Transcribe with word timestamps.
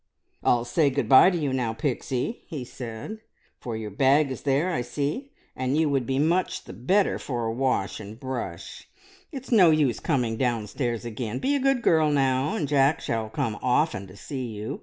"I'll 0.41 0.65
say 0.65 0.89
good 0.89 1.07
bye 1.07 1.29
to 1.29 1.37
you 1.37 1.53
now, 1.53 1.73
Pixie," 1.73 2.41
he 2.47 2.65
said, 2.65 3.19
"for 3.59 3.77
your 3.77 3.91
bag 3.91 4.31
is 4.31 4.41
there, 4.41 4.73
I 4.73 4.81
see, 4.81 5.31
and 5.55 5.77
you 5.77 5.89
would 5.89 6.07
be 6.07 6.17
much 6.17 6.63
the 6.63 6.73
better 6.73 7.19
for 7.19 7.45
a 7.45 7.53
wash 7.53 7.99
and 7.99 8.19
brush. 8.19 8.89
It's 9.31 9.51
no 9.51 9.69
use 9.69 9.99
coming 9.99 10.37
downstairs 10.37 11.05
again. 11.05 11.37
Be 11.37 11.55
a 11.55 11.59
good 11.59 11.83
girl, 11.83 12.09
now, 12.09 12.55
and 12.55 12.67
Jack 12.67 12.99
shall 12.99 13.29
come 13.29 13.59
often 13.61 14.07
to 14.07 14.17
see 14.17 14.47
you! 14.47 14.79